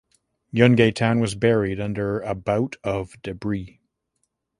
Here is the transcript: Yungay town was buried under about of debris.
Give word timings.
Yungay 0.51 0.91
town 0.95 1.19
was 1.19 1.35
buried 1.35 1.79
under 1.79 2.21
about 2.21 2.75
of 2.83 3.21
debris. 3.21 3.79